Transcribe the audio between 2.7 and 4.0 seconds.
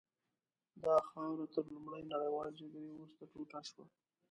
وروسته ټوټه شوه.